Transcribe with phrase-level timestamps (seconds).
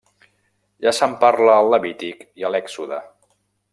[0.85, 2.99] Ja se'n parla al Levític i a l'Èxode.